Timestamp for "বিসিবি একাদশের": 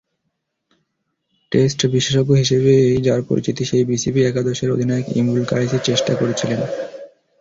3.85-4.69